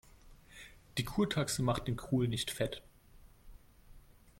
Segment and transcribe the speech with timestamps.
[0.97, 2.81] Die Kurtaxe macht den Kohl nicht fett.